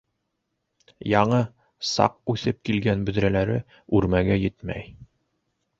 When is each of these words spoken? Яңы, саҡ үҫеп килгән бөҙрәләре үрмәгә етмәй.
Яңы, 1.09 1.41
саҡ 1.91 2.15
үҫеп 2.35 2.59
килгән 2.71 3.07
бөҙрәләре 3.11 3.61
үрмәгә 4.01 4.41
етмәй. 4.49 4.93